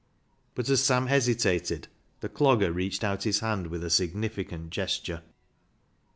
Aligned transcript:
But 0.55 0.67
as 0.67 0.83
Sam 0.83 1.05
hesitated, 1.05 1.87
the 2.21 2.27
Clogger 2.29 2.73
reached 2.73 3.03
out 3.03 3.21
his 3.21 3.41
hand 3.41 3.67
with 3.67 3.83
a 3.83 3.91
significant 3.91 4.71
gesture. 4.71 5.21